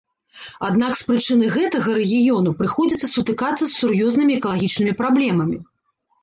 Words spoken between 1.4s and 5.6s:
гэтага рэгіёну прыходзіцца сутыкацца з сур'ёзнымі экалагічнымі праблемамі.